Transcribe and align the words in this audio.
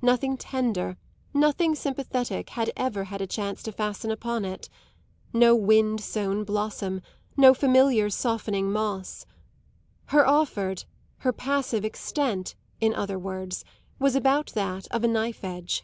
Nothing 0.00 0.36
tender, 0.36 0.96
nothing 1.32 1.74
sympathetic, 1.74 2.50
had 2.50 2.70
ever 2.76 3.02
had 3.10 3.20
a 3.20 3.26
chance 3.26 3.60
to 3.64 3.72
fasten 3.72 4.12
upon 4.12 4.44
it 4.44 4.68
no 5.32 5.56
wind 5.56 6.00
sown 6.00 6.44
blossom, 6.44 7.02
no 7.36 7.52
familiar 7.54 8.08
softening 8.08 8.70
moss. 8.70 9.26
Her 10.04 10.24
offered, 10.28 10.84
her 11.16 11.32
passive 11.32 11.84
extent, 11.84 12.54
in 12.80 12.94
other 12.94 13.18
words, 13.18 13.64
was 13.98 14.14
about 14.14 14.52
that 14.54 14.86
of 14.92 15.02
a 15.02 15.08
knife 15.08 15.42
edge. 15.42 15.82